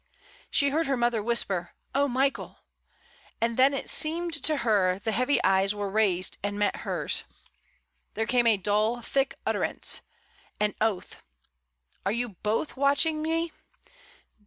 [0.49, 2.61] She heard her mother whisper, "Oh, Michael!"
[3.39, 5.93] and then it seemed to her the heavy eyes were 112 MRS.
[5.93, 6.17] DYMOND.
[6.17, 7.23] raised and met hers.
[8.15, 10.01] There came a dull thick utterance—
[10.59, 11.21] an oath.
[12.03, 13.51] "Are you both watching me?